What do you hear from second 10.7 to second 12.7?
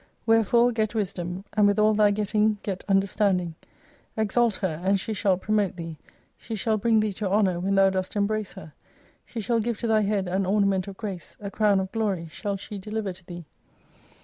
of grace, a crown qf glory shall